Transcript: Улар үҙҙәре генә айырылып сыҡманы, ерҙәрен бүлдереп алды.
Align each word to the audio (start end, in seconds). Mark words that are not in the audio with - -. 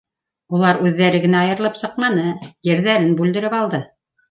Улар 0.59 0.79
үҙҙәре 0.89 1.19
генә 1.25 1.43
айырылып 1.45 1.77
сыҡманы, 1.83 2.25
ерҙәрен 2.73 3.17
бүлдереп 3.23 3.57
алды. 3.63 3.87